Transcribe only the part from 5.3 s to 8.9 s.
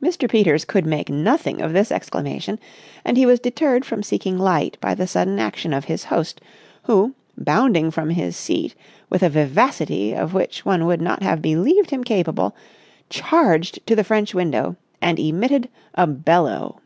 action of his host, who, bounding from his seat